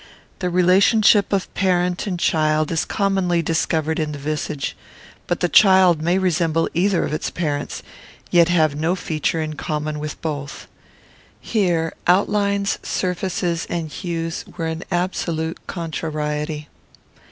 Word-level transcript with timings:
The 0.39 0.49
relationship 0.49 1.31
of 1.31 1.53
parent 1.53 2.07
and 2.07 2.19
child 2.19 2.71
is 2.71 2.85
commonly 2.85 3.43
discovered 3.43 3.99
in 3.99 4.13
the 4.13 4.17
visage; 4.17 4.75
but 5.27 5.41
the 5.41 5.47
child 5.47 6.01
may 6.01 6.17
resemble 6.17 6.67
either 6.73 7.05
of 7.05 7.13
its 7.13 7.29
parents, 7.29 7.83
yet 8.31 8.49
have 8.49 8.73
no 8.73 8.95
feature 8.95 9.43
in 9.43 9.53
common 9.57 9.99
with 9.99 10.19
both. 10.23 10.67
Here 11.39 11.93
outlines, 12.07 12.79
surfaces, 12.81 13.67
and 13.69 13.89
hues 13.91 14.43
were 14.57 14.65
in 14.65 14.83
absolute 14.89 15.67
contrariety. 15.67 16.67